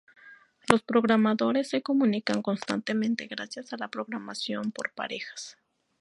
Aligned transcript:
Los 0.67 0.81
programadores 0.81 1.69
se 1.69 1.83
comunican 1.83 2.41
constantemente 2.41 3.27
gracias 3.27 3.71
a 3.71 3.77
la 3.77 3.87
programación 3.89 4.71
por 4.71 4.91
parejas. 4.93 5.59